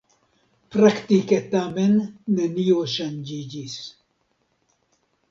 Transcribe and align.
Praktike 0.75 1.37
tamen 1.51 1.93
nenio 2.39 2.79
ŝanĝiĝis. 2.93 3.75